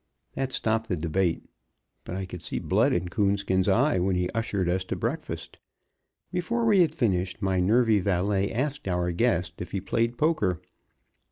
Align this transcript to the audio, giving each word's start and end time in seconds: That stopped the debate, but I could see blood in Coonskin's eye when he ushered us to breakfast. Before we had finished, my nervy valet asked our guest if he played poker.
That 0.33 0.51
stopped 0.51 0.89
the 0.89 0.95
debate, 0.95 1.43
but 2.05 2.15
I 2.15 2.25
could 2.25 2.41
see 2.41 2.57
blood 2.57 2.91
in 2.91 3.09
Coonskin's 3.09 3.69
eye 3.69 3.99
when 3.99 4.15
he 4.15 4.31
ushered 4.31 4.67
us 4.67 4.83
to 4.85 4.95
breakfast. 4.95 5.59
Before 6.31 6.65
we 6.65 6.81
had 6.81 6.95
finished, 6.95 7.39
my 7.43 7.59
nervy 7.59 7.99
valet 7.99 8.51
asked 8.51 8.87
our 8.87 9.11
guest 9.11 9.61
if 9.61 9.73
he 9.73 9.79
played 9.79 10.17
poker. 10.17 10.59